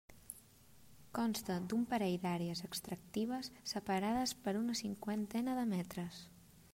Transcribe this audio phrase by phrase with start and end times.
[1.17, 6.23] Consta d'un parell d'àrees extractives separades per una cinquantena de metres.